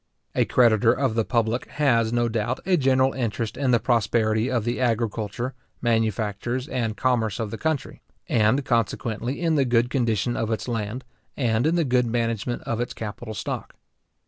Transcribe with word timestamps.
A 0.33 0.45
creditor 0.45 0.91
of 0.93 1.13
the 1.13 1.23
public 1.23 1.67
has, 1.73 2.11
no 2.11 2.27
doubt, 2.27 2.59
a 2.65 2.75
general 2.75 3.13
interest 3.13 3.55
in 3.55 3.69
the 3.69 3.79
prosperity 3.79 4.49
of 4.49 4.63
the 4.63 4.81
agriculture, 4.81 5.53
manufactures, 5.79 6.67
and 6.67 6.97
commerce 6.97 7.39
of 7.39 7.51
the 7.51 7.57
country; 7.59 8.01
and 8.27 8.65
consequently 8.65 9.39
in 9.39 9.53
the 9.57 9.63
good 9.63 9.91
condition 9.91 10.35
of 10.35 10.49
its 10.49 10.67
land, 10.67 11.03
and 11.37 11.67
in 11.67 11.75
the 11.75 11.85
good 11.85 12.07
management 12.07 12.63
of 12.63 12.81
its 12.81 12.95
capital 12.95 13.35
stock. 13.35 13.75